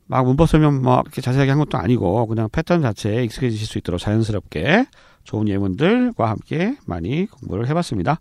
막 0.08 0.26
문법 0.26 0.50
설명 0.50 0.82
뭐 0.82 1.04
이렇게 1.06 1.22
자세하게 1.22 1.52
한 1.52 1.60
것도 1.60 1.78
아니고 1.78 2.28
그냥 2.28 2.50
패턴 2.52 2.82
자체에 2.82 3.24
익숙해지실 3.24 3.66
수 3.66 3.78
있도록 3.78 4.02
자연스럽게 4.02 4.88
좋은 5.24 5.48
예문들과 5.48 6.30
함께 6.30 6.76
많이 6.86 7.28
공부를 7.28 7.70
해봤습니다. 7.70 8.20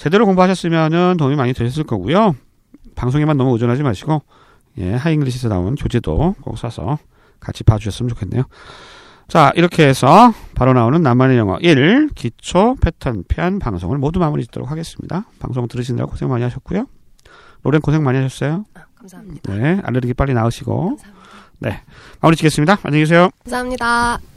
제대로 0.00 0.24
공부하셨으면 0.24 1.18
도움이 1.18 1.36
많이 1.36 1.52
되셨을 1.52 1.84
거고요. 1.84 2.34
방송에만 2.96 3.36
너무 3.36 3.52
의존하지 3.52 3.82
마시고 3.82 4.22
예, 4.78 4.94
하잉글리시에서 4.94 5.48
나온 5.48 5.74
교재도 5.74 6.36
꼭 6.40 6.58
사서 6.58 6.98
같이 7.38 7.64
봐주셨으면 7.64 8.08
좋겠네요. 8.08 8.44
자, 9.28 9.52
이렇게 9.56 9.86
해서 9.86 10.32
바로 10.54 10.72
나오는 10.72 11.02
나만의 11.02 11.36
영어 11.36 11.58
1 11.58 12.08
기초 12.14 12.76
패턴 12.80 13.24
편 13.28 13.58
방송을 13.58 13.98
모두 13.98 14.18
마무리 14.18 14.42
짓도록 14.44 14.70
하겠습니다. 14.70 15.26
방송 15.38 15.68
들으시느라 15.68 16.06
고생 16.06 16.30
많이 16.30 16.44
하셨고요. 16.44 16.86
로렌 17.62 17.82
고생 17.82 18.02
많이 18.02 18.16
하셨어요. 18.16 18.64
감사합니다. 18.96 19.54
네, 19.54 19.82
알레르기 19.84 20.14
빨리 20.14 20.32
나으시고. 20.32 20.96
네, 21.58 21.82
마무리 22.20 22.36
짓겠습니다. 22.36 22.78
안녕히 22.84 23.02
계세요. 23.02 23.28
감사합니다. 23.44 24.29